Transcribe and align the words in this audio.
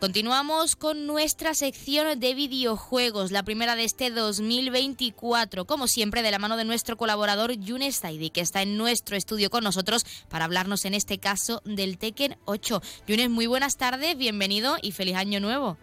Continuamos 0.00 0.76
con 0.76 1.08
nuestra 1.08 1.54
sección 1.54 2.20
de 2.20 2.32
videojuegos, 2.32 3.32
la 3.32 3.42
primera 3.42 3.74
de 3.74 3.82
este 3.82 4.10
2024, 4.10 5.64
como 5.64 5.88
siempre 5.88 6.22
de 6.22 6.30
la 6.30 6.38
mano 6.38 6.56
de 6.56 6.64
nuestro 6.64 6.96
colaborador 6.96 7.50
Yunes 7.54 7.98
Zaidi, 7.98 8.30
que 8.30 8.40
está 8.40 8.62
en 8.62 8.76
nuestro 8.76 9.16
estudio 9.16 9.50
con 9.50 9.64
nosotros 9.64 10.06
para 10.28 10.44
hablarnos 10.44 10.84
en 10.84 10.94
este 10.94 11.18
caso 11.18 11.62
del 11.64 11.98
Tekken 11.98 12.36
8. 12.44 12.80
Yunes, 13.08 13.28
muy 13.28 13.48
buenas 13.48 13.76
tardes, 13.76 14.16
bienvenido 14.16 14.76
y 14.80 14.92
feliz 14.92 15.16
año 15.16 15.40
nuevo. 15.40 15.76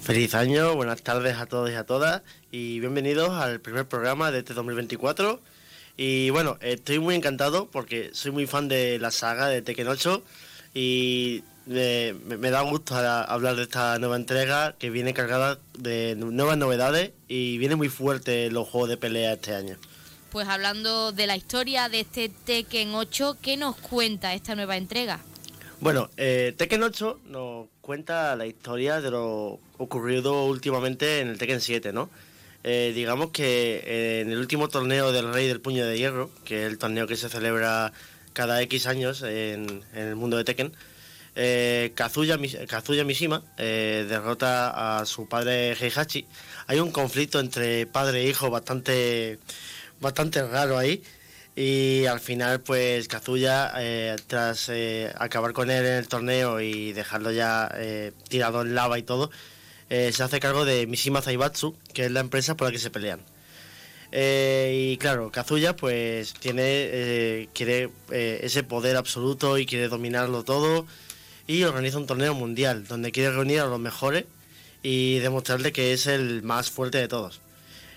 Feliz 0.00 0.34
año, 0.34 0.74
buenas 0.74 1.02
tardes 1.02 1.36
a 1.36 1.44
todos 1.44 1.70
y 1.70 1.74
a 1.74 1.84
todas 1.84 2.22
y 2.50 2.80
bienvenidos 2.80 3.28
al 3.28 3.60
primer 3.60 3.86
programa 3.86 4.30
de 4.30 4.38
este 4.38 4.54
2024. 4.54 5.38
Y 5.98 6.30
bueno, 6.30 6.56
estoy 6.62 6.98
muy 6.98 7.14
encantado 7.14 7.68
porque 7.70 8.08
soy 8.14 8.30
muy 8.30 8.46
fan 8.46 8.68
de 8.68 8.98
la 8.98 9.10
saga 9.10 9.48
de 9.48 9.60
Tekken 9.60 9.88
8 9.88 10.22
y 10.72 11.42
me, 11.66 12.50
da 12.50 12.62
gusto 12.62 12.94
hablar 12.96 13.56
de 13.56 13.62
esta 13.62 13.98
nueva 13.98 14.16
entrega 14.16 14.74
que 14.78 14.90
viene 14.90 15.14
cargada 15.14 15.58
de 15.78 16.14
nuevas 16.16 16.56
novedades 16.56 17.12
y 17.28 17.58
viene 17.58 17.76
muy 17.76 17.88
fuerte 17.88 18.50
los 18.50 18.68
juegos 18.68 18.88
de 18.88 18.96
pelea 18.96 19.34
este 19.34 19.54
año. 19.54 19.76
Pues 20.30 20.48
hablando 20.48 21.12
de 21.12 21.26
la 21.26 21.36
historia 21.36 21.88
de 21.88 22.00
este 22.00 22.28
Tekken 22.28 22.94
8, 22.94 23.38
¿qué 23.42 23.56
nos 23.56 23.76
cuenta 23.76 24.32
esta 24.32 24.54
nueva 24.54 24.76
entrega? 24.76 25.20
Bueno, 25.80 26.10
eh, 26.16 26.54
Tekken 26.56 26.82
8 26.82 27.20
nos 27.26 27.66
cuenta 27.80 28.36
la 28.36 28.46
historia 28.46 29.00
de 29.00 29.10
lo 29.10 29.58
ocurrido 29.78 30.44
últimamente 30.44 31.20
en 31.20 31.28
el 31.28 31.38
Tekken 31.38 31.60
7, 31.60 31.92
¿no? 31.92 32.10
Eh, 32.62 32.92
digamos 32.94 33.30
que 33.30 33.82
eh, 33.84 34.20
en 34.20 34.30
el 34.30 34.38
último 34.38 34.68
torneo 34.68 35.10
del 35.10 35.32
Rey 35.32 35.48
del 35.48 35.60
Puño 35.60 35.86
de 35.86 35.96
Hierro, 35.96 36.30
que 36.44 36.66
es 36.66 36.70
el 36.70 36.78
torneo 36.78 37.06
que 37.06 37.16
se 37.16 37.28
celebra 37.28 37.92
cada 38.34 38.60
X 38.62 38.86
años 38.86 39.22
en 39.22 39.82
el 39.94 40.14
mundo 40.16 40.36
de 40.36 40.44
Tekken, 40.44 40.72
eh, 41.34 41.92
Kazuya, 41.94 42.36
Mishima 43.04 43.42
eh, 43.56 44.06
derrota 44.08 44.98
a 45.00 45.06
su 45.06 45.28
padre 45.28 45.72
Heihachi. 45.72 46.26
Hay 46.66 46.80
un 46.80 46.90
conflicto 46.90 47.40
entre 47.40 47.86
padre 47.86 48.22
e 48.22 48.28
hijo 48.28 48.50
bastante, 48.50 49.38
bastante 50.00 50.42
raro 50.42 50.78
ahí. 50.78 51.02
Y 51.56 52.06
al 52.06 52.20
final, 52.20 52.60
pues 52.60 53.08
Kazuya, 53.08 53.72
eh, 53.78 54.16
tras 54.26 54.68
eh, 54.68 55.12
acabar 55.18 55.52
con 55.52 55.70
él 55.70 55.84
en 55.84 55.94
el 55.94 56.08
torneo 56.08 56.60
y 56.60 56.92
dejarlo 56.92 57.32
ya 57.32 57.70
tirado 58.28 58.62
en 58.62 58.74
lava 58.74 58.98
y 58.98 59.02
todo, 59.02 59.30
se 59.88 60.22
hace 60.22 60.38
cargo 60.38 60.64
de 60.64 60.86
Mishima 60.86 61.20
Zaibatsu, 61.20 61.76
que 61.92 62.06
es 62.06 62.12
la 62.12 62.20
empresa 62.20 62.56
por 62.56 62.68
la 62.68 62.72
que 62.72 62.78
se 62.78 62.90
pelean. 62.90 63.20
y 64.12 64.96
claro, 64.98 65.30
Kazuya 65.32 65.74
pues 65.76 66.34
tiene 66.34 67.48
quiere 67.52 67.90
ese 68.10 68.62
poder 68.62 68.96
absoluto 68.96 69.58
y 69.58 69.66
quiere 69.66 69.88
dominarlo 69.88 70.44
todo 70.44 70.86
y 71.50 71.64
organiza 71.64 71.98
un 71.98 72.06
torneo 72.06 72.32
mundial 72.32 72.86
donde 72.86 73.10
quiere 73.10 73.32
reunir 73.32 73.58
a 73.58 73.66
los 73.66 73.80
mejores 73.80 74.24
y 74.84 75.18
demostrarle 75.18 75.72
que 75.72 75.92
es 75.92 76.06
el 76.06 76.44
más 76.44 76.70
fuerte 76.70 76.98
de 76.98 77.08
todos. 77.08 77.40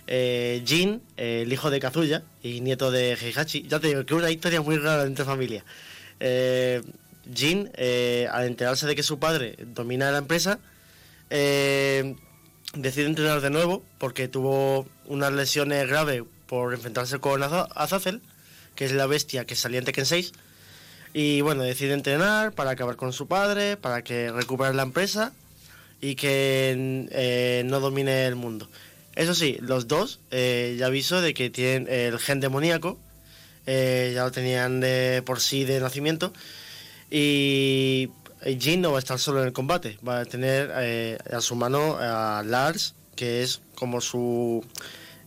Eh, 0.07 0.63
Jin, 0.65 1.03
el 1.17 1.53
hijo 1.53 1.69
de 1.69 1.79
Kazuya 1.79 2.23
y 2.41 2.61
nieto 2.61 2.89
de 2.89 3.13
Heihachi, 3.13 3.67
ya 3.67 3.79
te 3.79 3.89
digo 3.89 4.07
que 4.07 4.15
una 4.15 4.31
historia 4.31 4.59
muy 4.61 4.77
rara 4.77 5.03
entre 5.03 5.23
familia. 5.23 5.63
Eh, 6.19 6.81
Jin, 7.31 7.69
eh, 7.75 8.27
al 8.31 8.47
enterarse 8.47 8.87
de 8.87 8.95
que 8.95 9.03
su 9.03 9.19
padre 9.19 9.55
domina 9.75 10.11
la 10.11 10.17
empresa, 10.17 10.57
eh, 11.29 12.15
decide 12.73 13.05
entrenar 13.05 13.39
de 13.41 13.51
nuevo 13.51 13.83
porque 13.99 14.27
tuvo 14.27 14.87
unas 15.05 15.31
lesiones 15.31 15.87
graves 15.87 16.23
por 16.47 16.73
enfrentarse 16.73 17.19
con 17.19 17.43
Azazel, 17.43 18.19
que 18.73 18.85
es 18.85 18.93
la 18.93 19.05
bestia 19.05 19.45
que 19.45 19.55
salía 19.55 19.77
en 19.77 19.85
Tekken 19.85 20.07
6 20.07 20.33
y 21.13 21.41
bueno, 21.41 21.63
decide 21.63 21.93
entrenar 21.93 22.53
para 22.53 22.71
acabar 22.71 22.95
con 22.95 23.13
su 23.13 23.27
padre, 23.27 23.77
para 23.77 24.03
que 24.03 24.31
recupere 24.31 24.73
la 24.73 24.83
empresa 24.83 25.31
y 26.01 26.15
que 26.15 27.07
eh, 27.11 27.63
no 27.65 27.79
domine 27.79 28.25
el 28.25 28.35
mundo. 28.35 28.67
Eso 29.15 29.33
sí, 29.33 29.57
los 29.61 29.87
dos 29.87 30.19
eh, 30.31 30.75
ya 30.77 30.87
aviso 30.87 31.21
de 31.21 31.33
que 31.33 31.49
tienen 31.49 31.87
el 31.87 32.19
gen 32.19 32.39
demoníaco, 32.39 32.97
eh, 33.67 34.11
ya 34.13 34.23
lo 34.23 34.31
tenían 34.31 34.79
de, 34.79 35.23
por 35.25 35.39
sí 35.39 35.63
de 35.63 35.79
nacimiento. 35.79 36.33
Y 37.09 38.09
Jin 38.59 38.81
no 38.81 38.91
va 38.91 38.97
a 38.97 38.99
estar 38.99 39.19
solo 39.19 39.41
en 39.41 39.47
el 39.47 39.53
combate, 39.53 39.99
va 40.05 40.21
a 40.21 40.25
tener 40.25 40.71
a 41.31 41.41
su 41.41 41.55
mano 41.55 41.95
a 41.99 42.43
Lars, 42.43 42.95
que 43.15 43.43
es 43.43 43.61
como 43.75 44.01
su, 44.01 44.65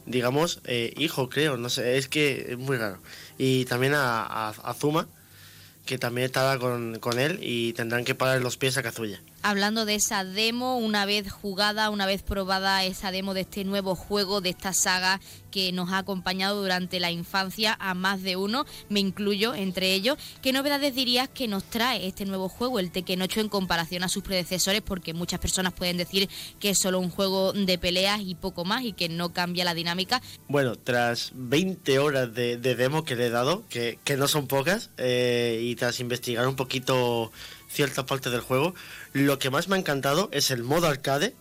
digamos, 0.05 0.61
hijo, 0.97 1.29
creo, 1.29 1.57
no 1.57 1.71
sé, 1.71 1.97
es 1.97 2.09
que 2.09 2.47
es 2.51 2.59
muy 2.59 2.77
raro. 2.77 2.99
Y 3.39 3.67
también 3.67 3.93
a, 3.95 4.53
Zuma, 4.77 5.07
que 5.87 5.97
también 5.97 6.27
estará 6.27 6.59
con, 6.59 6.99
con, 6.99 7.19
él 7.19 7.39
y 7.41 7.73
tendrán 7.73 8.05
que 8.05 8.15
parar 8.15 8.43
los 8.43 8.59
pies 8.59 8.77
a 8.77 8.83
Kazuya. 8.83 9.23
Hablando 9.49 9.85
de 9.85 9.95
esa 9.95 10.25
demo, 10.25 10.77
una 10.77 11.07
vez 11.07 11.31
jugada, 11.31 11.91
una 11.91 12.05
vez 12.05 12.21
probada 12.25 12.83
esa 12.83 13.13
demo 13.13 13.33
de 13.33 13.43
este 13.43 13.63
nuevo 13.63 13.95
juego, 13.95 14.41
de 14.41 14.49
esta 14.49 14.73
saga 14.73 15.21
que 15.53 15.71
nos 15.71 15.93
ha 15.93 15.99
acompañado 15.99 16.61
durante 16.61 16.99
la 16.99 17.13
infancia 17.13 17.77
a 17.79 17.95
más 17.95 18.25
de 18.25 18.35
uno, 18.35 18.67
me 18.89 18.99
incluyo 18.99 19.55
entre 19.55 19.95
ellos, 19.95 20.19
¿qué 20.43 20.53
novedades 20.53 20.97
dirías 20.97 21.29
que 21.29 21.47
nos 21.47 21.63
trae 21.63 22.09
este 22.09 22.25
nuevo 22.25 22.49
juego, 22.49 22.81
el 22.81 22.91
Tekken 22.91 23.23
8, 23.23 23.41
en 23.41 23.49
comparación 23.49 24.03
a 24.03 24.09
sus 24.09 24.25
predecesores? 24.25 24.83
Porque 24.83 25.15
muchas 25.15 25.39
personas 25.39 25.73
pueden 25.73 25.97
decir 25.97 26.29
que 26.59 26.71
es 26.71 26.79
solo 26.79 26.99
un 26.99 27.11
juego 27.11 27.53
de 27.53 27.79
peleas 27.79 28.23
y 28.23 28.35
poco 28.35 28.65
más 28.65 28.83
y 28.83 28.95
que 28.95 29.09
no 29.09 29.33
cambia 29.33 29.65
la 29.65 29.75
dinámica. 29.75 30.21
Bueno, 30.49 30.75
tras 30.75 31.31
20 31.35 32.01
horas 32.01 32.35
de, 32.35 32.57
demo 32.57 33.05
que 33.05 33.15
le 33.15 33.27
he 33.27 33.31
dado, 33.31 33.63
que, 33.69 33.97
no 34.19 34.27
son 34.27 34.49
pocas, 34.49 34.91
eh, 34.97 35.61
y 35.63 35.77
tras 35.77 36.01
investigar 36.01 36.49
un 36.49 36.57
poquito 36.57 37.31
cierta 37.69 38.07
parte 38.07 38.31
del 38.31 38.41
juego. 38.41 38.75
Lo 39.13 39.39
que 39.39 39.51
más 39.51 39.69
me 39.69 39.77
ha 39.77 39.79
encantado 39.79 40.29
es 40.33 40.51
el 40.51 40.63
modo 40.63 40.87
arcade, 40.87 41.35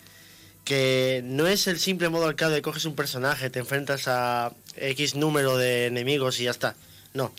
que 0.63 1.22
no 1.24 1.47
es 1.47 1.68
el 1.68 1.80
simple 1.80 2.09
modo 2.09 2.28
arcade, 2.28 2.62
coges 2.62 2.86
un 2.86 2.96
personaje, 2.96 3.50
te 3.50 3.59
enfrentas 3.59 4.08
a 4.08 4.53
X 4.75 5.16
número 5.16 5.58
de 5.58 5.86
enemigos 5.88 6.40
y 6.40 6.46
ya 6.46 6.52
está. 6.52 6.75
No, 7.13 7.34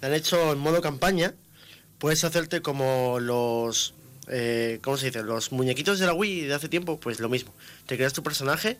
lo 0.00 0.08
han 0.08 0.14
hecho 0.14 0.52
en 0.52 0.58
modo 0.58 0.80
campaña, 0.80 1.34
puedes 1.98 2.24
hacerte 2.24 2.62
como 2.62 3.18
los... 3.20 3.94
Eh, 4.30 4.78
¿Cómo 4.82 4.98
se 4.98 5.06
dice? 5.06 5.22
Los 5.22 5.52
muñequitos 5.52 5.98
de 5.98 6.06
la 6.06 6.12
Wii 6.12 6.42
de 6.42 6.54
hace 6.54 6.68
tiempo, 6.68 7.00
pues 7.00 7.18
lo 7.18 7.30
mismo. 7.30 7.54
Te 7.86 7.96
creas 7.96 8.12
tu 8.12 8.22
personaje 8.22 8.78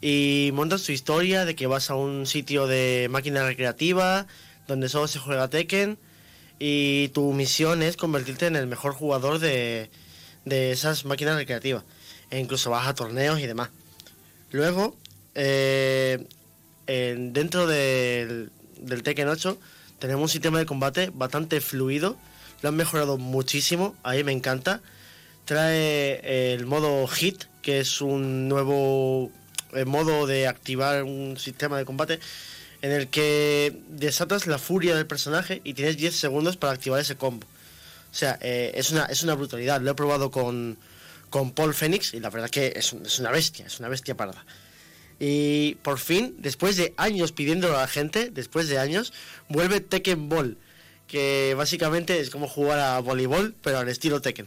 y 0.00 0.50
montas 0.52 0.82
tu 0.82 0.92
historia 0.92 1.44
de 1.44 1.54
que 1.54 1.68
vas 1.68 1.90
a 1.90 1.94
un 1.94 2.26
sitio 2.26 2.66
de 2.66 3.06
máquina 3.08 3.46
recreativa 3.46 4.26
donde 4.66 4.88
solo 4.88 5.08
se 5.08 5.18
juega 5.18 5.48
Tekken 5.48 5.96
y 6.58 7.08
tu 7.08 7.32
misión 7.32 7.82
es 7.82 7.96
convertirte 7.96 8.46
en 8.46 8.56
el 8.56 8.66
mejor 8.66 8.92
jugador 8.92 9.38
de, 9.38 9.90
de 10.44 10.70
esas 10.72 11.04
máquinas 11.04 11.36
recreativas. 11.36 11.84
E 12.30 12.38
incluso 12.38 12.70
vas 12.70 12.86
a 12.86 12.94
torneos 12.94 13.40
y 13.40 13.46
demás. 13.46 13.70
Luego, 14.50 14.96
eh, 15.34 16.26
dentro 16.86 17.66
del, 17.66 18.50
del 18.78 19.02
Tekken 19.02 19.28
8 19.28 19.58
tenemos 19.98 20.22
un 20.22 20.28
sistema 20.28 20.58
de 20.58 20.66
combate 20.66 21.10
bastante 21.12 21.60
fluido. 21.60 22.16
Lo 22.62 22.68
han 22.68 22.76
mejorado 22.76 23.18
muchísimo, 23.18 23.96
ahí 24.02 24.24
me 24.24 24.32
encanta. 24.32 24.80
Trae 25.44 26.52
el 26.54 26.66
modo 26.66 27.06
hit, 27.06 27.44
que 27.62 27.80
es 27.80 28.00
un 28.00 28.48
nuevo 28.48 29.30
eh, 29.72 29.84
modo 29.84 30.26
de 30.26 30.46
activar 30.46 31.02
un 31.02 31.36
sistema 31.38 31.76
de 31.78 31.84
combate 31.84 32.20
en 32.84 32.92
el 32.92 33.08
que 33.08 33.80
desatas 33.88 34.46
la 34.46 34.58
furia 34.58 34.94
del 34.94 35.06
personaje 35.06 35.62
y 35.64 35.72
tienes 35.72 35.96
10 35.96 36.14
segundos 36.16 36.58
para 36.58 36.74
activar 36.74 37.00
ese 37.00 37.16
combo. 37.16 37.46
O 37.46 38.14
sea, 38.14 38.38
eh, 38.42 38.72
es, 38.74 38.90
una, 38.90 39.06
es 39.06 39.22
una 39.22 39.34
brutalidad. 39.34 39.80
Lo 39.80 39.92
he 39.92 39.94
probado 39.94 40.30
con, 40.30 40.76
con 41.30 41.52
Paul 41.52 41.72
Phoenix 41.72 42.12
y 42.12 42.20
la 42.20 42.28
verdad 42.28 42.50
que 42.50 42.74
es, 42.76 42.92
es, 42.92 43.18
una 43.18 43.30
bestia, 43.30 43.64
es 43.64 43.80
una 43.80 43.88
bestia 43.88 44.18
parda. 44.18 44.44
Y 45.18 45.76
por 45.76 45.98
fin, 45.98 46.34
después 46.40 46.76
de 46.76 46.92
años 46.98 47.32
pidiéndolo 47.32 47.74
a 47.74 47.80
la 47.80 47.88
gente, 47.88 48.28
después 48.28 48.68
de 48.68 48.78
años, 48.78 49.14
vuelve 49.48 49.80
Tekken 49.80 50.28
Ball, 50.28 50.58
que 51.08 51.54
básicamente 51.56 52.20
es 52.20 52.28
como 52.28 52.48
jugar 52.48 52.80
a 52.80 52.98
voleibol, 52.98 53.54
pero 53.62 53.78
al 53.78 53.88
estilo 53.88 54.20
Tekken. 54.20 54.46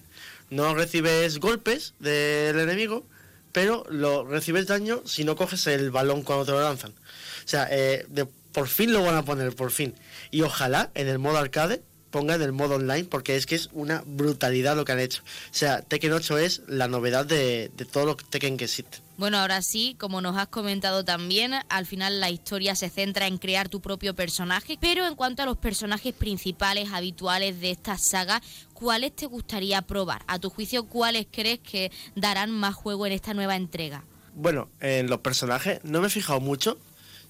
No 0.52 0.76
recibes 0.76 1.40
golpes 1.40 1.96
del 1.98 2.60
enemigo, 2.60 3.04
pero 3.52 3.86
lo 3.90 4.26
recibes 4.26 4.68
daño 4.68 5.02
si 5.06 5.24
no 5.24 5.36
coges 5.36 5.68
el 5.68 5.92
balón 5.92 6.24
cuando 6.24 6.46
te 6.46 6.52
lo 6.52 6.62
lanzan. 6.62 6.92
O 6.92 7.48
sea, 7.48 7.68
eh, 7.72 8.06
por 8.52 8.68
fin 8.68 8.92
lo 8.92 9.04
van 9.04 9.16
a 9.16 9.26
poner, 9.26 9.56
por 9.56 9.72
fin. 9.72 9.96
Y 10.32 10.42
ojalá 10.42 10.92
en 10.96 11.08
el 11.08 11.20
modo 11.20 11.38
arcade 11.38 11.84
pongan 12.18 12.42
el 12.42 12.52
modo 12.52 12.76
online 12.76 13.04
porque 13.04 13.36
es 13.36 13.46
que 13.46 13.54
es 13.54 13.70
una 13.74 14.02
brutalidad 14.08 14.76
lo 14.76 14.86
que 14.86 14.92
han 14.92 15.00
hecho. 15.00 15.22
O 15.22 15.54
sea, 15.54 15.84
Tekken 15.84 16.14
8 16.14 16.40
es 16.40 16.64
la 16.68 16.88
novedad 16.88 17.28
de, 17.28 17.70
de 17.78 17.86
todo 17.86 18.08
lo 18.08 18.16
Tekken 18.16 18.58
que 18.58 18.66
existe. 18.66 18.98
Bueno, 19.18 19.38
ahora 19.38 19.62
sí, 19.62 19.96
como 20.00 20.20
nos 20.20 20.36
has 20.36 20.48
comentado 20.48 21.06
también, 21.06 21.54
al 21.70 21.86
final 21.86 22.20
la 22.20 22.32
historia 22.32 22.76
se 22.76 22.90
centra 22.90 23.28
en 23.28 23.38
crear 23.38 23.70
tu 23.70 23.82
propio 23.82 24.16
personaje, 24.16 24.80
pero 24.82 25.06
en 25.06 25.14
cuanto 25.14 25.44
a 25.44 25.46
los 25.46 25.58
personajes 25.58 26.16
principales, 26.16 26.90
habituales 26.92 27.62
de 27.62 27.70
esta 27.70 28.00
saga, 28.00 28.42
¿cuáles 28.74 29.16
te 29.16 29.28
gustaría 29.28 29.84
probar? 29.84 30.24
A 30.26 30.40
tu 30.40 30.50
juicio, 30.50 30.88
¿cuáles 30.88 31.28
crees 31.32 31.60
que 31.60 31.92
darán 32.16 32.50
más 32.50 32.74
juego 32.74 33.06
en 33.06 33.14
esta 33.14 33.36
nueva 33.36 33.56
entrega? 33.56 34.04
Bueno, 34.34 34.70
en 34.80 35.08
los 35.08 35.20
personajes 35.20 35.80
no 35.84 36.02
me 36.02 36.08
he 36.08 36.12
fijado 36.12 36.40
mucho, 36.40 36.80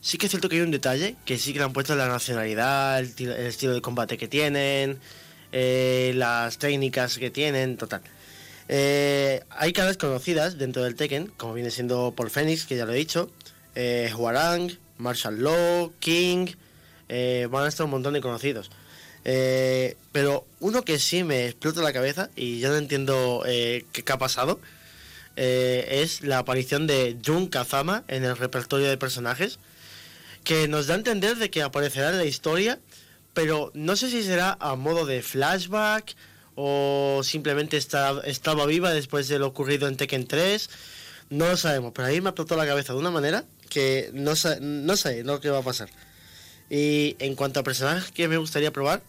Sí 0.02 0.18
que 0.18 0.28
es 0.28 0.32
cierto 0.32 0.50
que 0.50 0.58
hay 0.58 0.62
un 0.62 0.72
detalle, 0.72 1.16
que 1.26 1.38
sí 1.38 1.54
que 1.54 1.60
le 1.60 1.66
han 1.66 1.74
puesto 1.74 1.96
la 1.96 2.08
nacionalidad, 2.08 3.00
el, 3.00 3.08
estilo 3.48 3.74
de 3.74 3.82
combate 3.82 4.18
que 4.18 4.28
tienen, 4.28 5.00
eh, 5.52 6.14
las 6.16 6.58
técnicas 6.58 7.18
que 7.18 7.30
tienen, 7.30 7.78
total. 7.78 8.02
Eh, 8.70 9.44
hay 9.50 9.74
caras 9.74 9.98
conocidas 9.98 10.58
dentro 10.58 10.84
del 10.84 10.96
Tekken, 10.96 11.28
como 11.38 11.54
viene 11.54 11.72
siendo 11.72 12.14
Paul 12.16 12.30
Phoenix, 12.30 12.66
que 12.66 12.76
ya 12.76 12.86
lo 12.86 12.94
he 12.94 12.98
dicho, 12.98 13.32
eh, 13.76 14.12
Huarang, 14.16 14.72
Marshall 14.98 15.40
Law, 15.40 15.94
King, 16.00 16.48
eh, 17.10 17.48
van 17.50 17.66
a 17.66 17.68
estar 17.68 17.86
un 17.86 17.92
montón 17.92 18.14
de 18.14 18.22
conocidos. 18.22 18.72
Eh, 19.24 19.96
pero 20.12 20.46
uno 20.60 20.84
que 20.84 20.98
sí 21.00 21.24
me 21.24 21.48
explota 21.48 21.82
la 21.82 21.94
cabeza 21.94 22.30
y 22.36 22.60
yo 22.60 22.70
no 22.70 22.78
entiendo 22.78 23.44
qué, 23.46 23.86
qué, 23.92 24.12
ha 24.12 24.18
pasado 24.18 24.60
es 25.38 26.22
la 26.22 26.40
aparición 26.40 26.88
de 26.88 27.18
Jun 27.24 27.48
Kazama 27.48 28.04
en 28.08 28.24
el 28.24 28.36
repertorio 28.36 28.90
de 28.90 28.98
personajes, 28.98 29.60
que 30.44 30.68
nos 30.68 30.88
da 30.88 30.96
a 30.96 30.98
entender 30.98 31.38
de 31.38 31.50
que 31.50 31.62
aparecerá 31.62 32.10
en 32.10 32.18
la 32.18 32.26
historia, 32.26 32.80
pero 33.34 33.72
no 33.74 33.96
sé 33.96 34.10
si 34.10 34.24
será 34.24 34.58
a 34.60 34.76
modo 34.76 35.06
de 35.06 35.22
flashback 35.22 36.16
o 36.56 37.22
simplemente 37.24 37.78
está, 37.78 38.20
estaba 38.26 38.66
viva 38.66 38.92
después 38.92 39.28
de 39.28 39.38
lo 39.38 39.46
ocurrido 39.48 39.88
en 39.88 39.96
Tekken 39.96 40.26
3. 40.26 40.70
No 41.30 41.48
lo 41.48 41.58
sabemos, 41.58 41.92
pero 41.94 42.08
ahí 42.08 42.20
me 42.20 42.30
explotó 42.30 42.56
la 42.56 42.66
cabeza 42.66 42.94
de 42.94 43.00
una 43.00 43.12
manera 43.12 43.46
que 43.70 44.10
no, 44.14 44.34
no 44.62 44.98
sé 44.98 45.24
lo 45.24 45.40
que 45.40 45.50
va 45.52 45.60
a 45.60 45.64
pasar. 45.64 45.90
Y 46.70 47.16
en 47.20 47.36
cuanto 47.36 47.60
a 47.60 47.64
personajes 47.64 48.12
que 48.12 48.28
me 48.28 48.38
gustaría 48.38 48.72
probar, 48.72 49.04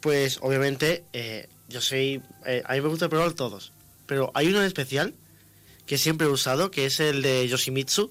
pues 0.00 0.38
obviamente 0.42 1.04
eh, 1.14 1.48
yo 1.68 1.80
soy... 1.80 2.20
Eh, 2.44 2.62
a 2.66 2.74
mí 2.74 2.80
me 2.82 2.88
gusta 2.88 3.08
probar 3.08 3.32
todos, 3.32 3.72
pero 4.06 4.30
hay 4.34 4.48
uno 4.48 4.58
en 4.58 4.66
especial 4.66 5.14
que 5.86 5.98
siempre 5.98 6.26
he 6.26 6.30
usado, 6.30 6.70
que 6.70 6.86
es 6.86 7.00
el 7.00 7.22
de 7.22 7.46
Yoshimitsu, 7.48 8.10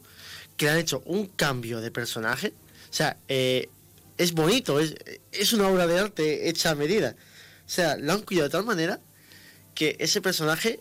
que 0.57 0.65
le 0.65 0.71
han 0.71 0.77
hecho 0.77 1.01
un 1.05 1.27
cambio 1.27 1.81
de 1.81 1.91
personaje. 1.91 2.53
O 2.89 2.93
sea, 2.93 3.17
eh, 3.27 3.69
es 4.17 4.33
bonito, 4.33 4.79
es, 4.79 4.95
es 5.31 5.53
una 5.53 5.67
obra 5.67 5.87
de 5.87 5.99
arte 5.99 6.49
hecha 6.49 6.71
a 6.71 6.75
medida. 6.75 7.15
O 7.65 7.69
sea, 7.69 7.97
lo 7.97 8.13
han 8.13 8.21
cuidado 8.21 8.49
de 8.49 8.51
tal 8.51 8.65
manera 8.65 8.99
que 9.73 9.95
ese 9.99 10.21
personaje 10.21 10.79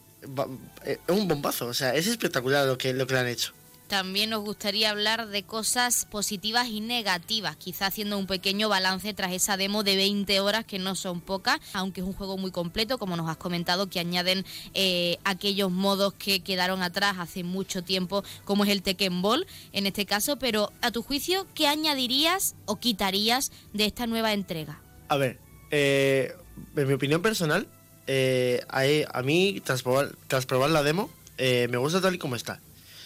es 0.84 0.98
un 1.08 1.28
bombazo. 1.28 1.66
O 1.66 1.74
sea, 1.74 1.94
es 1.94 2.06
espectacular 2.06 2.66
lo 2.66 2.76
que, 2.76 2.92
lo 2.92 3.06
que 3.06 3.14
le 3.14 3.20
han 3.20 3.28
hecho. 3.28 3.52
También 3.92 4.30
nos 4.30 4.40
gustaría 4.42 4.88
hablar 4.88 5.28
de 5.28 5.42
cosas 5.42 6.06
positivas 6.06 6.66
y 6.68 6.80
negativas, 6.80 7.56
quizá 7.56 7.88
haciendo 7.88 8.16
un 8.16 8.26
pequeño 8.26 8.70
balance 8.70 9.12
tras 9.12 9.32
esa 9.32 9.58
demo 9.58 9.82
de 9.82 9.96
20 9.96 10.40
horas 10.40 10.64
que 10.64 10.78
no 10.78 10.94
son 10.94 11.20
pocas, 11.20 11.60
aunque 11.74 12.00
es 12.00 12.06
un 12.06 12.14
juego 12.14 12.38
muy 12.38 12.50
completo, 12.50 12.96
como 12.96 13.18
nos 13.18 13.28
has 13.28 13.36
comentado, 13.36 13.90
que 13.90 14.00
añaden 14.00 14.46
eh, 14.72 15.18
aquellos 15.24 15.70
modos 15.70 16.14
que 16.14 16.40
quedaron 16.40 16.82
atrás 16.82 17.16
hace 17.18 17.44
mucho 17.44 17.84
tiempo, 17.84 18.24
como 18.46 18.64
es 18.64 18.70
el 18.70 18.80
Tekken 18.80 19.20
Ball 19.20 19.46
en 19.74 19.86
este 19.86 20.06
caso, 20.06 20.38
pero 20.38 20.72
a 20.80 20.90
tu 20.90 21.02
juicio, 21.02 21.46
¿qué 21.54 21.66
añadirías 21.66 22.54
o 22.64 22.76
quitarías 22.76 23.52
de 23.74 23.84
esta 23.84 24.06
nueva 24.06 24.32
entrega? 24.32 24.80
A 25.08 25.18
ver, 25.18 25.38
eh, 25.70 26.34
en 26.76 26.88
mi 26.88 26.94
opinión 26.94 27.20
personal, 27.20 27.68
eh, 28.06 28.64
a, 28.70 29.20
mí, 29.22 29.60
tras 29.62 29.82
probar, 29.82 30.70
la 30.70 30.82
demo, 30.82 31.10
eh, 31.36 31.68
me 31.70 31.76
gusta 31.76 32.00
tal 32.00 32.14
y 32.14 32.18
como 32.18 32.36
está. 32.36 32.58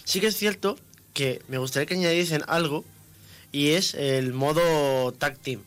Sí 0.06 0.20
que 0.20 0.28
es 0.28 0.36
cierto 0.36 0.78
que 1.14 1.42
me 1.48 1.58
gustaría 1.58 1.86
que 1.86 1.94
añadiesen 1.94 2.42
algo 2.46 2.84
y 3.50 3.70
es 3.70 3.94
el 3.94 4.32
modo 4.32 5.10
Tag 5.12 5.36
Team. 5.38 5.62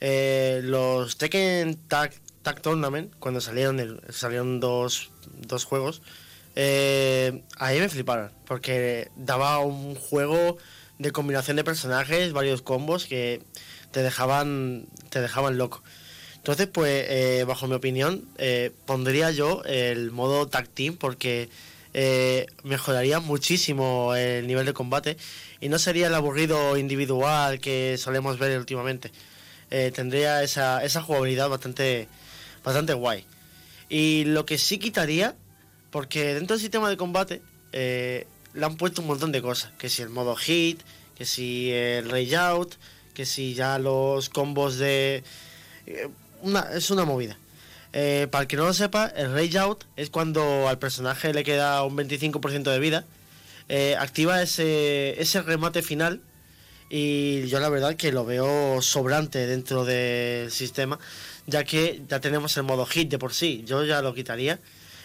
Eh, 0.00 0.60
los 0.62 1.18
Tekken 1.18 1.74
Tag, 1.88 2.12
Tag 2.42 2.62
Tournament, 2.62 3.12
cuando 3.18 3.40
salieron, 3.40 4.00
salieron 4.10 4.60
dos, 4.60 5.10
dos 5.48 5.64
juegos, 5.64 6.02
ahí 6.54 7.80
me 7.80 7.88
fliparon, 7.88 8.30
porque 8.46 9.10
daba 9.16 9.58
un 9.58 9.96
juego 9.96 10.56
de 11.00 11.10
combinación 11.10 11.56
de 11.56 11.64
personajes, 11.64 12.32
varios 12.32 12.62
combos 12.62 13.06
que 13.06 13.42
te 13.90 14.04
dejaban, 14.04 14.86
te 15.10 15.20
dejaban 15.20 15.58
loco. 15.58 15.82
Entonces, 16.36 16.68
pues, 16.68 17.06
eh, 17.08 17.44
bajo 17.44 17.66
mi 17.66 17.74
opinión, 17.74 18.24
eh, 18.38 18.70
pondría 18.86 19.32
yo 19.32 19.64
el 19.64 20.12
modo 20.12 20.46
tag 20.46 20.68
team 20.68 20.96
porque 20.96 21.48
eh, 22.00 22.46
mejoraría 22.62 23.18
muchísimo 23.18 24.14
el 24.14 24.46
nivel 24.46 24.66
de 24.66 24.72
combate 24.72 25.16
y 25.60 25.68
no 25.68 25.80
sería 25.80 26.06
el 26.06 26.14
aburrido 26.14 26.76
individual 26.76 27.58
que 27.58 27.96
solemos 27.98 28.38
ver 28.38 28.56
últimamente. 28.56 29.10
tendría 29.68 30.44
esa, 30.44 30.84
esa 30.84 31.02
jugabilidad 31.02 31.48
bastante, 31.48 32.06
bastante 32.62 32.94
guay. 32.94 33.24
Y 33.88 34.24
lo 34.26 34.46
que 34.46 34.58
sí 34.58 34.78
quitaría, 34.78 35.34
porque 35.90 36.34
dentro 36.34 36.54
del 36.54 36.60
sistema 36.60 36.88
de 36.88 36.96
combate 36.96 37.42
le 37.72 38.24
han 38.64 38.76
puesto 38.76 39.02
un 39.02 39.08
montón 39.08 39.32
de 39.32 39.42
cosas, 39.42 39.72
que 39.76 39.88
si 39.88 40.02
el 40.02 40.10
modo 40.10 40.36
hit, 40.36 40.80
que 41.16 41.24
si 41.24 41.72
el 41.72 42.08
rage 42.08 42.36
out, 42.36 42.74
que 43.12 43.26
si 43.26 43.54
ya 43.54 43.78
los 43.80 44.28
combos 44.28 44.78
de 44.78 45.24
es 46.74 46.90
una 46.90 47.04
movida. 47.04 47.36
Eh, 47.92 48.28
para 48.30 48.42
el 48.42 48.48
que 48.48 48.56
no 48.56 48.64
lo 48.64 48.74
sepa, 48.74 49.06
el 49.06 49.32
Rage 49.32 49.58
Out 49.58 49.84
es 49.96 50.10
cuando 50.10 50.68
al 50.68 50.78
personaje 50.78 51.32
le 51.32 51.44
queda 51.44 51.82
un 51.84 51.96
25% 51.96 52.70
de 52.70 52.78
vida. 52.78 53.04
Eh, 53.68 53.96
activa 53.98 54.42
ese, 54.42 55.20
ese 55.20 55.42
remate 55.42 55.82
final 55.82 56.22
y 56.90 57.46
yo 57.48 57.60
la 57.60 57.68
verdad 57.68 57.96
que 57.96 58.12
lo 58.12 58.24
veo 58.24 58.80
sobrante 58.80 59.46
dentro 59.46 59.84
del 59.84 60.50
sistema, 60.50 60.98
ya 61.46 61.64
que 61.64 62.00
ya 62.08 62.20
tenemos 62.20 62.56
el 62.56 62.62
modo 62.62 62.86
hit 62.86 63.10
de 63.10 63.18
por 63.18 63.34
sí, 63.34 63.62
yo 63.66 63.84
ya 63.84 64.00
lo 64.00 64.14
quitaría. 64.14 64.58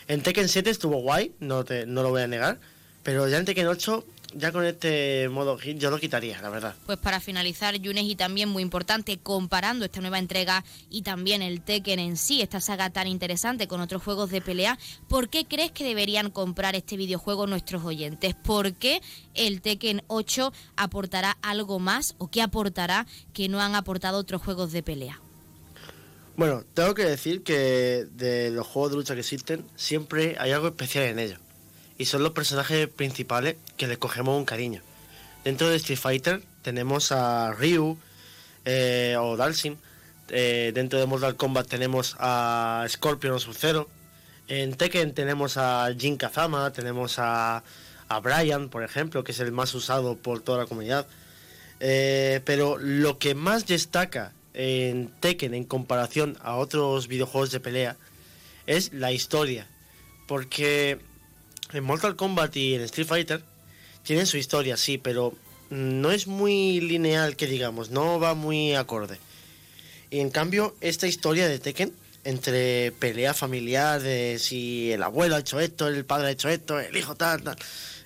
En 0.08 0.22
Tekken 0.22 0.48
7 0.48 0.70
estuvo 0.70 0.98
guay, 0.98 1.34
no, 1.40 1.64
te, 1.66 1.86
no 1.86 2.04
lo 2.04 2.10
voy 2.10 2.22
a 2.22 2.28
negar, 2.28 2.60
pero 3.04 3.28
ya 3.28 3.38
en 3.38 3.46
Tekken 3.46 3.68
8 3.68 4.06
ya 4.36 4.52
con 4.52 4.66
este 4.66 5.30
modo 5.30 5.58
hit 5.58 5.78
yo 5.78 5.90
lo 5.90 6.00
quitaría, 6.00 6.42
la 6.42 6.50
verdad. 6.50 6.76
Pues 6.86 6.98
para 6.98 7.20
finalizar, 7.20 7.76
Yunes, 7.76 8.06
y 8.06 8.16
también 8.16 8.50
muy 8.50 8.64
importante, 8.64 9.18
comparando 9.18 9.86
esta 9.86 10.02
nueva 10.02 10.20
entrega 10.20 10.64
y 10.90 11.02
también 11.04 11.42
el 11.42 11.62
Tekken 11.62 12.00
en 12.00 12.18
sí, 12.18 12.42
esta 12.42 12.60
saga 12.60 12.90
tan 12.90 13.08
interesante 13.08 13.68
con 13.68 13.82
otros 13.82 14.04
juegos 14.04 14.30
de 14.32 14.42
pelea, 14.42 14.78
¿por 15.08 15.30
qué 15.30 15.46
crees 15.46 15.72
que 15.72 15.84
deberían 15.84 16.32
comprar 16.32 16.76
este 16.76 16.98
videojuego 16.98 17.48
nuestros 17.48 17.84
oyentes? 17.84 18.36
¿Por 18.36 18.74
qué 18.74 19.02
el 19.34 19.62
Tekken 19.62 20.04
8 20.08 20.54
aportará 20.76 21.38
algo 21.42 21.80
más 21.80 22.16
o 22.18 22.30
qué 22.30 22.42
aportará 22.42 23.06
que 23.34 23.50
no 23.50 23.62
han 23.62 23.76
aportado 23.76 24.18
otros 24.18 24.42
juegos 24.42 24.72
de 24.72 24.84
pelea? 24.84 25.20
Bueno, 26.36 26.64
tengo 26.74 26.96
que 26.96 27.06
decir 27.06 27.44
que 27.44 28.08
de 28.12 28.50
los 28.50 28.66
juegos 28.66 28.92
de 28.92 28.98
lucha 28.98 29.14
que 29.14 29.20
existen, 29.20 29.66
siempre 29.76 30.36
hay 30.40 30.52
algo 30.52 30.68
especial 30.68 31.06
en 31.06 31.20
ellos 31.20 31.43
y 31.98 32.06
son 32.06 32.24
los 32.24 32.32
personajes 32.32 32.88
principales 32.88 33.56
que 33.78 33.88
le 33.88 33.98
cogemos 33.98 34.38
un 34.38 34.46
cariño. 34.46 34.82
Dentro 35.44 35.70
de 35.70 35.76
Street 35.78 36.00
Fighter 36.00 36.42
tenemos 36.62 37.12
a 37.12 37.54
Ryu 37.54 37.98
eh, 38.66 39.16
o 39.20 39.36
Dalsin. 39.38 39.78
Eh, 40.30 40.72
dentro 40.74 41.00
de 41.00 41.06
Mortal 41.06 41.36
Kombat 41.36 41.68
tenemos 41.68 42.16
a 42.20 42.86
Scorpion 42.88 43.34
o 43.34 43.40
Sub-Zero. 43.40 43.90
En 44.48 44.76
Tekken 44.76 45.14
tenemos 45.14 45.58
a 45.58 45.90
Jin 45.98 46.18
Kazama, 46.18 46.72
tenemos 46.72 47.20
a, 47.20 47.64
a 48.08 48.20
Brian, 48.20 48.70
por 48.70 48.84
ejemplo, 48.84 49.24
que 49.24 49.32
es 49.32 49.40
el 49.40 49.52
más 49.52 49.74
usado 49.74 50.16
por 50.16 50.42
toda 50.42 50.60
la 50.60 50.66
comunidad. 50.66 51.08
Eh, 51.80 52.42
pero 52.46 52.78
lo 52.78 53.20
que 53.20 53.36
más 53.36 53.66
destaca 53.68 54.34
en 54.54 55.10
Tekken 55.20 55.54
en 55.54 55.66
comparación 55.66 56.38
a 56.42 56.56
otros 56.56 57.08
videojuegos 57.08 57.52
de 57.52 57.60
pelea 57.60 57.98
es 58.66 58.94
la 58.94 59.12
historia. 59.12 59.68
Porque 60.28 61.00
en 61.74 61.84
Mortal 61.84 62.16
Kombat 62.16 62.56
y 62.56 62.76
en 62.76 62.82
Street 62.82 63.08
Fighter 63.08 63.42
tienen 64.04 64.26
su 64.28 64.38
historia, 64.38 64.78
sí, 64.78 64.98
pero 64.98 65.34
no 65.70 66.12
es 66.12 66.28
muy 66.28 66.80
lineal 66.82 67.36
que 67.36 67.48
digamos, 67.48 67.90
no 67.90 68.20
va 68.20 68.34
muy 68.34 68.76
acorde. 68.76 69.18
Y 70.10 70.20
en 70.20 70.30
cambio, 70.30 70.76
esta 70.82 71.08
historia 71.08 71.48
de 71.48 71.60
Tekken, 71.60 71.92
entre 72.24 72.92
pelea 72.92 73.34
familiar, 73.34 74.02
de 74.02 74.38
si 74.40 74.92
el 74.92 75.02
abuelo 75.02 75.36
ha 75.36 75.40
hecho 75.40 75.60
esto, 75.60 75.88
el 75.88 76.06
padre 76.06 76.28
ha 76.28 76.32
hecho 76.32 76.50
esto, 76.50 76.80
el 76.80 76.96
hijo 76.96 77.16
tal, 77.16 77.42
tal. 77.42 77.58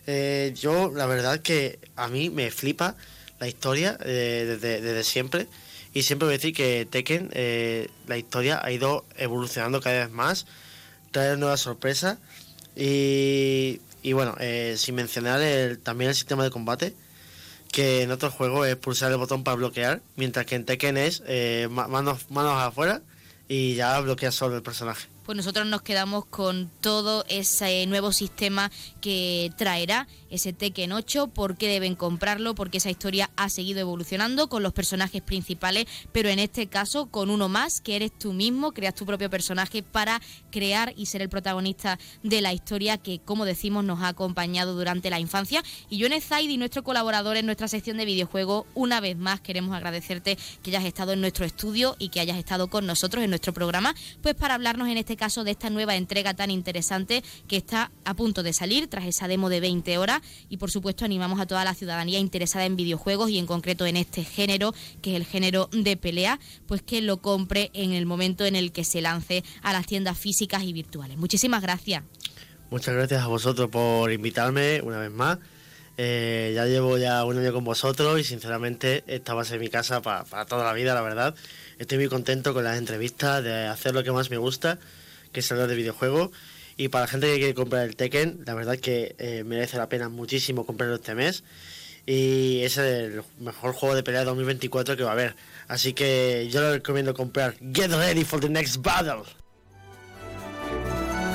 Eh, 0.06 0.54
yo, 0.56 0.92
la 0.96 1.06
verdad 1.06 1.42
que 1.42 1.80
a 1.98 2.08
mí 2.08 2.30
me 2.30 2.50
flipa 2.50 2.96
la 3.40 3.48
historia 3.48 3.98
eh, 4.06 4.58
desde, 4.62 5.04
siempre. 5.04 5.48
Y 5.94 6.04
siempre 6.04 6.28
voy 6.28 6.36
a 6.36 6.38
decir 6.38 6.54
que 6.54 6.88
Tekken, 6.90 7.32
eh, 7.34 7.90
la 8.08 8.18
historia 8.18 8.62
ha 8.64 8.72
ido 8.72 9.06
evolucionando 9.18 9.82
cada 9.82 10.06
vez 10.06 10.12
más, 10.12 10.46
trae 11.12 11.36
nuevas 11.36 11.60
sorpresas 11.62 12.20
y, 12.78 14.14
bueno, 14.14 14.36
eh, 14.40 14.76
sin 14.78 14.96
mencionar 14.96 15.42
el, 15.42 15.80
también 15.80 16.10
el 16.10 16.16
sistema 16.16 16.44
de 16.44 16.52
combate, 16.52 16.94
que 17.72 18.04
en 18.04 18.12
otro 18.12 18.32
juego 18.32 18.66
es 18.66 18.76
pulsar 18.76 19.12
el 19.12 19.18
botón 19.18 19.44
para 19.44 19.56
bloquear, 19.56 20.02
mientras 20.16 20.46
que 20.46 20.56
en 20.56 20.66
Tekken 20.66 20.98
es 20.98 21.24
eh, 21.28 21.68
manos, 21.70 22.30
manos 22.30 22.62
afuera 22.62 23.02
y 23.48 23.76
ya 23.76 24.00
bloquea 24.00 24.32
solo 24.32 24.56
el 24.56 24.62
personaje. 24.62 25.08
Pues 25.26 25.36
nosotros 25.36 25.68
nos 25.68 25.82
quedamos 25.82 26.26
con 26.26 26.70
todo 26.80 27.26
ese 27.28 27.86
nuevo 27.88 28.14
sistema 28.14 28.72
que 29.02 29.52
traerá 29.58 30.08
ese 30.30 30.54
Tekken 30.54 30.92
8, 30.92 31.28
por 31.28 31.58
qué 31.58 31.68
deben 31.68 31.96
comprarlo, 31.96 32.56
porque 32.56 32.80
esa 32.80 32.90
historia 32.90 33.30
ha 33.36 33.50
seguido 33.50 33.80
evolucionando 33.80 34.50
con 34.50 34.64
los 34.64 34.74
personajes 34.74 35.22
principales, 35.22 35.86
pero 36.12 36.30
en 36.30 36.40
este 36.40 36.68
caso 36.68 37.08
con 37.08 37.30
uno 37.30 37.48
más, 37.50 37.80
que 37.82 37.96
eres 37.96 38.12
tú 38.18 38.34
mismo, 38.34 38.74
creas 38.74 38.96
tu 38.96 39.06
propio 39.06 39.30
personaje 39.30 39.84
para 39.84 40.22
crear 40.52 40.94
y 40.98 41.06
ser 41.06 41.22
el 41.22 41.30
protagonista 41.30 42.00
de 42.24 42.42
la 42.42 42.54
historia 42.54 42.98
que, 42.98 43.20
como 43.20 43.46
decimos, 43.46 43.86
nos 43.86 44.02
ha 44.02 44.10
acompañado 44.10 44.76
durante 44.76 45.10
la 45.10 45.20
infancia. 45.20 45.64
Y 45.90 45.98
yo, 45.98 46.08
Zaid 46.22 46.50
y 46.50 46.58
nuestro 46.58 46.84
colaborador 46.84 47.38
en 47.38 47.46
nuestra 47.46 47.68
sección 47.68 47.98
de 47.98 48.06
videojuegos, 48.06 48.66
una 48.74 49.00
vez 49.00 49.18
más 49.18 49.40
queremos 49.40 49.76
agradecerte 49.76 50.38
que 50.64 50.72
hayas 50.72 50.86
estado 50.86 51.14
en 51.14 51.22
nuestro 51.22 51.46
estudio 51.46 51.96
y 52.00 52.10
que 52.10 52.20
hayas 52.20 52.38
estado 52.38 52.70
con 52.70 52.86
nosotros 52.86 53.24
en 53.24 53.30
nuestro 53.30 53.54
programa, 53.54 53.96
pues 54.22 54.36
para 54.36 54.56
hablarnos 54.56 54.88
en 54.88 54.98
este 54.98 55.16
caso 55.16 55.44
de 55.44 55.52
esta 55.52 55.70
nueva 55.70 55.96
entrega 55.96 56.34
tan 56.34 56.52
interesante 56.52 57.24
que 57.48 57.58
está 57.58 57.92
a 58.06 58.14
punto 58.14 58.44
de 58.44 58.54
salir 58.54 58.88
tras 58.88 59.06
esa 59.06 59.28
demo 59.28 59.50
de 59.50 59.60
20 59.60 59.98
horas 59.98 60.17
y 60.50 60.58
por 60.58 60.72
supuesto 60.72 61.06
animamos 61.06 61.40
a 61.40 61.46
toda 61.46 61.64
la 61.64 61.74
ciudadanía 61.74 62.20
interesada 62.20 62.66
en 62.66 62.76
videojuegos 62.76 63.30
y 63.30 63.38
en 63.38 63.46
concreto 63.46 63.86
en 63.86 63.98
este 63.98 64.24
género, 64.24 64.74
que 65.02 65.12
es 65.12 65.16
el 65.18 65.26
género 65.26 65.70
de 65.72 65.98
pelea, 65.98 66.40
pues 66.68 66.82
que 66.82 67.02
lo 67.02 67.18
compre 67.18 67.72
en 67.74 67.94
el 67.94 68.06
momento 68.06 68.46
en 68.46 68.56
el 68.56 68.72
que 68.72 68.84
se 68.84 69.02
lance 69.02 69.44
a 69.62 69.74
las 69.74 69.86
tiendas 69.86 70.18
físicas 70.18 70.64
y 70.64 70.74
virtuales. 70.74 71.18
Muchísimas 71.18 71.62
gracias. 71.62 72.04
Muchas 72.70 72.96
gracias 72.96 73.24
a 73.24 73.28
vosotros 73.28 73.70
por 73.70 74.12
invitarme 74.12 74.82
una 74.82 75.00
vez 75.00 75.12
más. 75.12 75.40
Eh, 76.00 76.52
ya 76.54 76.66
llevo 76.66 76.98
ya 77.00 77.26
un 77.26 77.40
año 77.40 77.52
con 77.52 77.64
vosotros 77.64 78.20
y 78.20 78.24
sinceramente 78.24 79.04
esta 79.08 79.34
va 79.34 79.42
a 79.42 79.46
ser 79.46 79.60
mi 79.60 79.70
casa 79.70 80.02
para 80.02 80.46
toda 80.46 80.64
la 80.64 80.74
vida, 80.74 80.94
la 80.94 81.02
verdad. 81.02 81.34
Estoy 81.80 81.98
muy 81.98 82.08
contento 82.08 82.54
con 82.54 82.64
las 82.64 82.78
entrevistas, 82.78 83.44
de 83.44 83.66
hacer 83.66 83.96
lo 83.96 84.04
que 84.04 84.12
más 84.12 84.30
me 84.30 84.38
gusta, 84.38 84.78
que 85.32 85.40
es 85.40 85.52
hablar 85.52 85.68
de 85.68 85.76
videojuegos. 85.76 86.32
Y 86.78 86.90
para 86.90 87.06
la 87.06 87.08
gente 87.08 87.28
que 87.28 87.38
quiere 87.38 87.54
comprar 87.56 87.84
el 87.84 87.96
Tekken, 87.96 88.44
la 88.46 88.54
verdad 88.54 88.78
que 88.78 89.16
eh, 89.18 89.44
merece 89.44 89.78
la 89.78 89.90
pena 89.90 90.10
muchísimo 90.10 90.66
comprarlo 90.66 90.96
este 90.96 91.16
mes. 91.16 91.44
Y 92.06 92.62
es 92.64 92.78
el 92.78 93.24
mejor 93.40 93.74
juego 93.74 93.96
de 93.96 94.04
pelea 94.04 94.22
de 94.22 94.28
2024 94.28 94.96
que 94.96 95.04
va 95.04 95.10
a 95.10 95.14
haber. 95.14 95.36
Así 95.68 95.94
que 95.94 96.48
yo 96.50 96.62
lo 96.62 96.72
recomiendo 96.72 97.14
comprar. 97.14 97.56
Get 97.74 97.92
ready 97.92 98.24
for 98.24 98.40
the 98.40 98.48
next 98.48 98.78
battle. 98.82 99.24